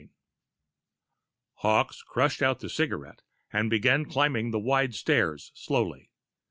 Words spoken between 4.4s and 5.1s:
the wide